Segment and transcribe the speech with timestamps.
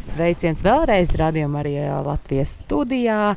[0.00, 1.74] Sveiciens vēlreiz radījumā arī
[2.06, 3.34] Latvijas studijā.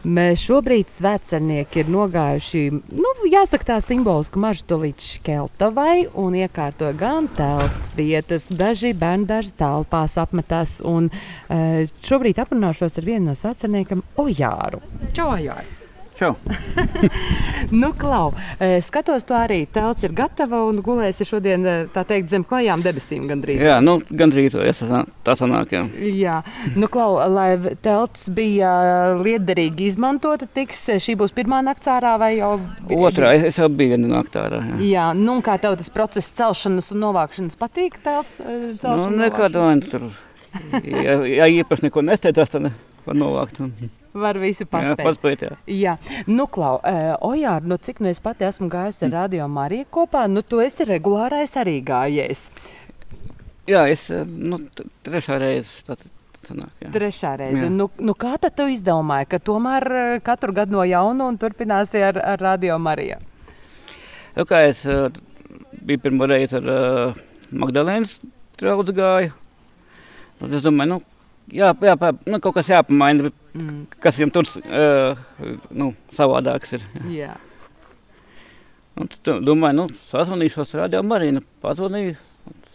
[0.00, 2.60] Mēs šobrīd svētceļnieki ir nogājuši,
[2.96, 10.16] nu, jāsaka, tā simbolisku maršrutu līdz Škeltavai un iekārtoja gan telpas vietas, daži bērndārza telpās
[10.22, 10.78] apmetās.
[10.88, 11.10] Un
[12.06, 14.80] šobrīd aprunāšos ar vienu no svētceļniekiem Ojāru.
[15.12, 15.79] Čau, Ojāru!
[16.20, 16.34] Čau!
[17.80, 22.28] nu, klau, e, skatos, to arī telts ir gatava un gulēsi šodien, e, tā teikt,
[22.28, 23.62] zem klajām debesīm gandrīz.
[23.64, 24.66] Jā, nu, gandrīz to
[25.24, 25.86] tā sanāk, jā.
[26.20, 26.34] Jā,
[26.74, 28.72] nu, klau, lai telts bija
[29.16, 32.50] liederīgi izmantota, tiks šī būs pirmā naktsārā vai jau?
[32.98, 34.60] Otrā, es, es jau biju viena naktārā.
[34.74, 39.16] Jā, jā nu, kā tev tas process celšanas un novākšanas patīk, telts e, celšanas?
[39.16, 40.10] Nu, vainu tur.
[40.84, 42.68] Ja, ja īpaši neko nesteidās, tad
[43.06, 43.64] var novākt.
[43.64, 43.72] Un
[44.14, 45.02] var visu paspēt.
[45.02, 45.56] Jā, paspēt, jā.
[45.70, 45.96] jā.
[46.28, 50.26] Nu, Klau, uh, Ojār, nu, cik nu es pati esmu gājis ar Radio Mariju kopā,
[50.30, 52.48] nu, tu esi regulārais arī gājies.
[53.70, 54.62] Jā, es nu,
[55.06, 55.84] trešā reize.
[55.86, 56.10] Tātad.
[56.40, 56.88] Sanāk, jā.
[56.94, 57.66] Trešā reize.
[57.66, 57.70] Jā.
[57.72, 59.84] Nu, nu kā tad tu izdomāji, ka tomēr
[60.24, 63.18] katru gadu no jauna un turpināsi ar, ar Radio Mariju?
[64.38, 65.12] Nu, kā es uh,
[65.84, 67.20] biju pirmo reizi ar uh,
[67.52, 68.16] Magdalēnas
[68.60, 69.34] draugu gāju.
[70.40, 70.98] Tad es domāju, nu,
[71.52, 73.84] jā, jā, nu, kaut kas jāpamaina, mm.
[74.02, 75.22] kas viņam tur uh,
[75.70, 76.84] nu, savādāks ir.
[77.10, 77.36] Jā.
[79.00, 79.08] Un,
[79.46, 82.16] domāju, nu, sazvanīšos rādījumā Marīnu, pazvanīju,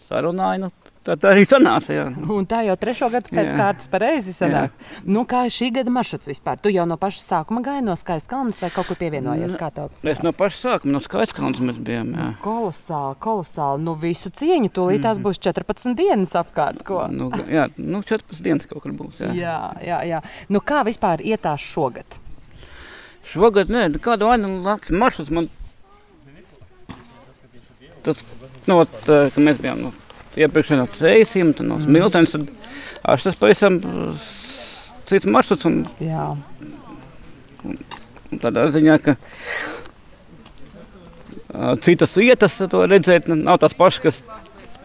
[0.08, 1.94] sarunāju, nu, Tā, tā arī sanāca.
[1.94, 2.06] Jā.
[2.34, 3.56] Un tā jau trešo gadu pēc jā.
[3.60, 4.74] kārtas pareizi sanāk.
[4.74, 5.02] Jā.
[5.06, 6.58] Nu, kā šī gada maršruts vispār?
[6.58, 9.54] Tu jau no paša sākuma gāji no skaistas kalnas vai kaut kur pievienojies?
[9.60, 9.92] Kā tev?
[10.02, 12.10] Es no paša sākuma no skaistas kalnas mēs bijām.
[12.18, 12.30] Jā.
[12.42, 13.86] Kolosāli, kolosāli.
[13.86, 14.72] Nu, visu cieņu.
[14.74, 15.28] Tūlīt tās mm.
[15.28, 16.82] būs 14 dienas apkārt.
[16.88, 17.04] Ko?
[17.14, 19.20] Nu, jā, nu 14 dienas kaut kur būs.
[19.22, 20.00] Jā, jā, jā.
[20.10, 20.22] jā.
[20.50, 22.18] Nu, kā vispār ietās šogad?
[23.30, 25.52] Šogad, nē, nu, kāda vaina nakts maršruts man.
[28.06, 28.18] Tas,
[28.66, 28.98] nu, ot,
[29.38, 29.86] mēs bijām.
[29.86, 29.94] Nu,
[30.40, 32.32] iepriekšējā no ceļiem, no smiltenes.
[32.36, 32.44] Tad
[33.14, 33.86] ārš tas pavisam uh,
[35.10, 35.66] cits maršruts.
[35.70, 36.26] Un, Jā.
[37.66, 37.74] Un,
[38.32, 39.22] un tādā ziņā, ka uh,
[41.86, 44.16] citas vietas to redzēt nav tās pašas, kas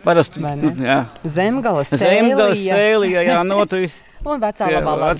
[0.04, 3.94] parasti Zemgales, Zemgales sēlija, jā, notuvis.
[4.28, 5.14] Un vecā labā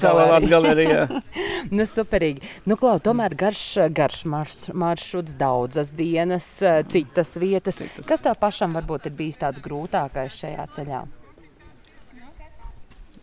[0.45, 1.07] Latvijā.
[1.69, 2.45] nu, superīgi.
[2.69, 6.49] Nu, klau, tomēr garš, garš marš, maršruts, daudzas dienas,
[6.93, 7.81] citas vietas.
[8.09, 11.03] Kas tev pašam varbūt ir bijis tāds grūtākais šajā ceļā?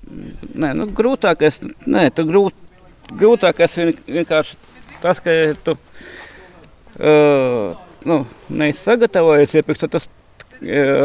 [0.08, 1.58] Nē, nu, grūtākais,
[1.90, 2.56] nē, tu grūt,
[3.20, 3.74] grūtākais
[4.08, 4.56] vienkārši
[5.02, 5.32] tas, ka
[5.66, 5.82] tu uh,
[8.08, 8.18] nu,
[8.50, 10.14] neesi sagatavojies iepriekš, tas uh,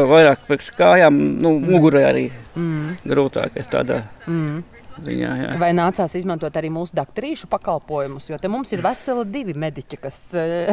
[0.09, 2.89] vairāk priekš kājām, nu, mugurai arī mm.
[3.11, 3.97] grūtākais tādā.
[4.27, 4.63] Mm.
[5.01, 5.53] Ziņā, jā.
[5.61, 8.29] Vai nācās izmantot arī mūsu doktorīšu pakalpojumus?
[8.29, 10.19] Jo te mums ir veseli divi mediķi, kas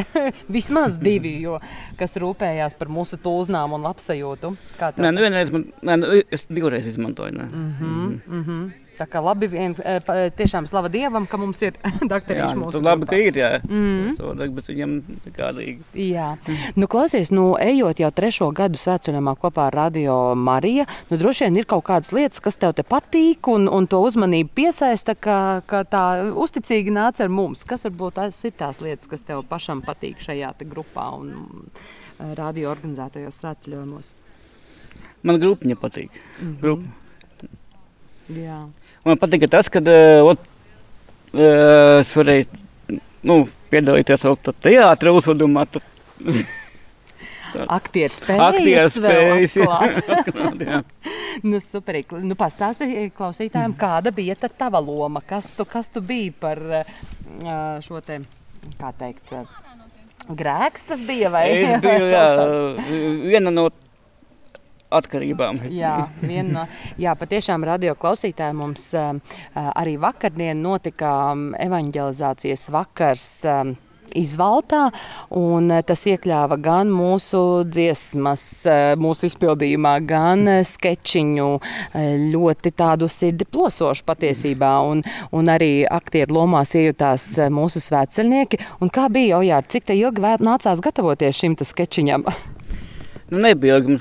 [0.56, 1.56] vismaz divi, jo,
[2.00, 4.52] kas rūpējās par mūsu tūznām un labsajūtu.
[5.00, 7.36] Nē, nu vienreiz man, nē, nu, es divreiz izmantoju.
[7.38, 7.48] Ne.
[7.48, 8.89] Mm -hmm, mm -hmm.
[9.00, 9.94] Tā kā labi, vien, e,
[10.36, 11.78] tiešām slava Dievam, ka mums ir
[12.12, 12.84] doktorīši mūsu grupā.
[12.90, 13.50] Labi, ka ir, jā.
[13.64, 14.10] Mm.
[14.18, 14.96] Sodāk, bet viņam
[15.38, 15.86] kādīgi.
[16.10, 16.34] Jā.
[16.76, 21.56] Nu, klausies, nu, ejot jau trešo gadu svētceļamā kopā ar Radio Marija, nu, droši vien
[21.62, 25.38] ir kaut kādas lietas, kas tev te patīk un, un to uzmanību piesaista, ka,
[25.70, 26.04] ka tā
[26.36, 27.64] uzticīgi nāc ar mums.
[27.64, 32.68] Kas varbūt tās ir tās lietas, kas tev pašam patīk šajā grupā un e, radio
[32.74, 34.12] organizētajos svētceļojumos?
[35.24, 36.12] Man grupiņa patīk.
[36.12, 36.60] Mm -hmm.
[36.60, 36.96] Grupa.
[38.36, 38.60] Jā.
[39.06, 45.64] Man patika tas, ka uh, uh, es varēju nu, piedalīties vēl teātrī uzvedumā.
[47.50, 48.94] Aktieru spējas.
[48.94, 49.56] Spējas.
[51.50, 52.20] nu, superīgi.
[52.22, 55.24] Nu, Pastāstiet klausītājiem, kāda bija tava loma?
[55.26, 56.60] Kas tu, kas tu biji par
[57.86, 58.20] šo te,
[58.78, 59.32] kā teikt,
[60.28, 61.32] grēks tas bija?
[61.32, 61.46] Vai?
[61.56, 62.26] Es biju, jā,
[63.32, 63.70] viena no
[64.90, 65.60] atkarībām.
[65.82, 66.66] jā, viena,
[67.00, 69.14] jā, patiešām radio klausītāji mums uh,
[69.74, 73.30] arī vakardien notika um, evanģelizācijas vakars.
[73.46, 73.78] Um,
[74.16, 74.88] Izvaltā,
[75.38, 78.42] un tas iekļāva gan mūsu dziesmas,
[78.98, 81.48] mūsu izpildījumā, gan sketčiņu,
[82.32, 85.04] ļoti tādu sirdi plosošu patiesībā, un,
[85.36, 88.60] un arī aktieru lomās iejutās mūsu svētceļnieki.
[88.82, 92.26] Un kā bija, Ojār, cik te ilgi nācās gatavoties šim sketčiņam?
[93.30, 94.00] Nu, nebija ilgi.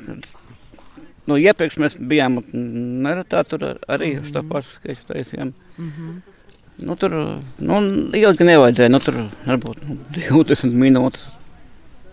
[1.29, 2.39] Nu, iepriekš mēs bijām
[3.05, 5.53] neretā tur arī uz tā pašu skaitu taisījām.
[5.77, 6.15] Mm -hmm.
[6.87, 7.11] Nu, tur
[7.59, 7.79] nu,
[8.15, 11.27] ilgi nevajadzēja, nu, tur varbūt nu, 20 minūtes.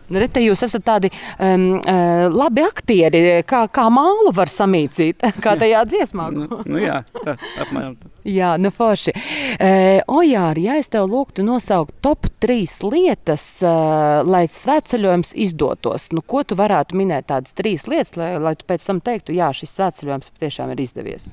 [0.06, 5.56] Nu, Rete, jūs esat tādi um, uh, labi aktieri, kā, kā mālu var samīcīt, kā
[5.58, 6.28] tajā dziesmā.
[6.34, 8.12] Nu, nu jā, tā apmēram tā.
[8.26, 9.14] Jā, nu forši.
[9.14, 16.22] Uh, Ojāri, ja es tev lūgtu nosaukt top trīs lietas, uh, lai svētceļojums izdotos, nu,
[16.22, 19.74] ko tu varētu minēt tādas trīs lietas, lai, lai tu pēc tam teiktu, jā, šis
[19.78, 21.30] svētceļojums patiešām ir izdevies?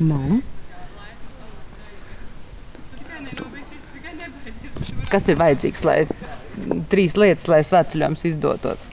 [0.00, 0.40] Nu.
[5.10, 5.98] Kas ir vajadzīgs, lai
[6.90, 8.88] trīs lietas, lai svētceļojums izdotos?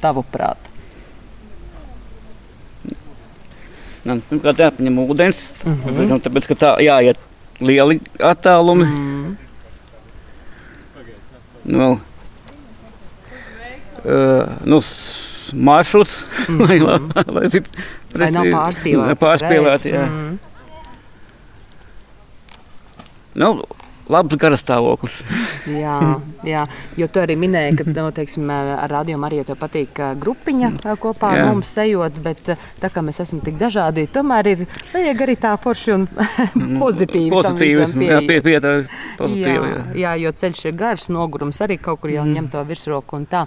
[0.00, 0.70] Tavuprāt.
[4.04, 6.18] Nu, Pirmkārt, jāpaņem ūdens, mm -hmm.
[6.26, 7.20] tāpēc, ka tā jāiet
[7.64, 8.84] lieli attālumi.
[8.84, 9.36] Mm.
[11.64, 11.86] Nu,
[14.04, 14.82] uh, nu,
[15.52, 16.60] maršruts, mm -hmm.
[16.68, 17.62] lai, lai, lai,
[18.14, 18.44] Lai nav
[19.18, 19.94] pārspīlēti.
[19.94, 20.06] Jā.
[20.06, 20.30] Mm.
[20.30, 20.38] Mm.
[23.34, 23.48] Nu,
[24.10, 25.20] labs garastāvoklis.
[25.70, 25.98] Jā,
[26.44, 26.64] jā,
[27.00, 31.40] jo tu arī minēji, ka nu, teiksim, ar radio arī tev patīk grupiņa kopā ar
[31.40, 31.46] Jā.
[31.50, 35.94] mums ejot, bet tā kā mēs esam tik dažādi, tomēr ir vajag arī tā forši
[35.96, 36.06] un
[36.82, 37.30] pozitīvi.
[37.32, 38.74] tam Pozitīvi, visam jā, pie, pie tā
[39.20, 39.54] pozitīvi.
[39.54, 39.84] Jā, Jā.
[40.02, 42.36] jā, jo ceļš ir garš, nogurums arī kaut kur jau mm.
[42.38, 43.20] ņem to virsroku.
[43.20, 43.44] un tā.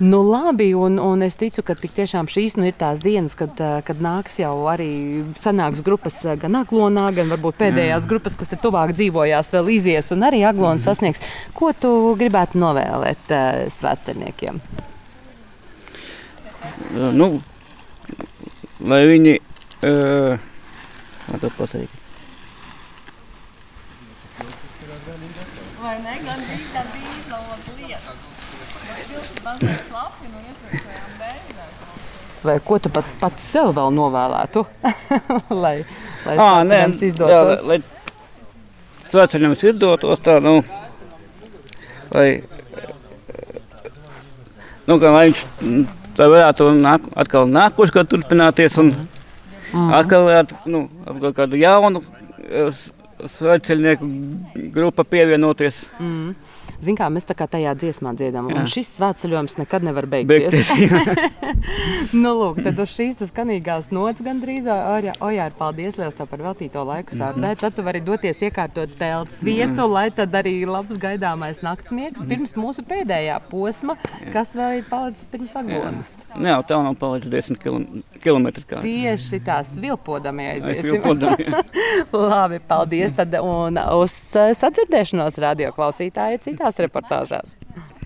[0.00, 3.60] Nu, labi, un, un es ticu, ka tik tiešām šīs nu, ir tās dienas, kad,
[3.84, 8.94] kad nāks jau arī sanāks grupas gan aglonā, gan varbūt pēdējās grupas, kas te tuvāk
[8.96, 11.22] dzīvojās, vēl izies un arī aglonu sasniegs.
[11.58, 14.62] Ko tu gribētu novēlēt uh, svētceļniekiem?
[16.92, 17.28] Nu,
[18.86, 19.38] lai viņi.
[19.82, 20.38] Uh,
[21.42, 21.98] to pateikt?
[25.82, 26.14] Vai ne?
[26.22, 28.14] Gan bija tā dīzela lieta.
[28.82, 31.72] Bet šis mazliet lapi no iepriekšējām beigām.
[32.42, 34.62] Vai ko tu pat, pats sev vēl novēlētu?
[35.64, 35.76] lai
[36.26, 37.66] lai Ā, nē, svētceļojums izdotos.
[39.12, 40.64] Jā, lai svētceļojums izdotos tā, nu,
[42.14, 42.42] lai,
[44.88, 45.84] nu, ka lai viņš mm,
[46.16, 48.94] tā varētu nāk, atkal nākošu gadu turpināties un
[49.72, 49.92] Mhm.
[49.96, 52.02] atkal varētu, nu, kaut kādu jaunu
[52.44, 52.72] eh,
[53.38, 54.08] svētceļnieku
[54.72, 55.86] grupa pievienoties.
[55.98, 56.34] Mm.
[56.82, 58.62] Zin kā, mēs tā kā tajā dziesmā dziedam, Jā.
[58.62, 60.72] un šis svētceļojums nekad nevar beigties.
[60.72, 61.52] Beigties,
[62.22, 67.14] nu, lūk, tad uz šīs skanīgās nots gandrīz, Ojā, ir paldies liels par veltīto laiku
[67.14, 67.52] sāpē.
[67.60, 72.82] Tad tu vari doties iekārtot telts vietu, lai tad arī labs gaidāmais naktsmiegs pirms mūsu
[72.88, 73.96] pēdējā posma,
[74.34, 76.14] kas vēl ir palicis pirms aglonas.
[76.34, 77.62] Nu, jā, tā nav palicis 10
[78.22, 78.48] km.
[78.66, 78.80] Kā.
[78.82, 80.98] Tieši tā svilpodamie Aiz aiziesim.
[80.98, 81.62] vilpodam, jā.
[82.32, 83.14] Labi, paldies.
[83.16, 87.58] Tad, un uz eh, sadzirdēšanos radio klausītāji citās vas reportažas.